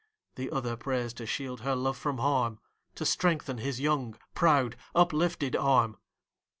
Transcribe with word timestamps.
The 0.33 0.49
other 0.49 0.75
prays 0.75 1.13
to 1.13 1.27
shield 1.27 1.61
her 1.61 1.75
love 1.75 1.95
from 1.95 2.17
harm, 2.17 2.57
To 2.95 3.05
strengthen 3.05 3.59
his 3.59 3.79
young, 3.79 4.17
proud 4.33 4.75
uplifted 4.95 5.55
arm. 5.55 5.95